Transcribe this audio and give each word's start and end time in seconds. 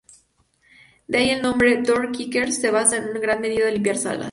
De 1.07 1.19
ahí 1.19 1.29
el 1.29 1.43
nombre, 1.43 1.79
"Door 1.83 2.11
Kickers" 2.11 2.55
se 2.55 2.71
basa 2.71 2.97
en 2.97 3.13
gran 3.21 3.39
medida 3.39 3.67
en 3.67 3.75
limpiar 3.75 3.99
salas. 3.99 4.19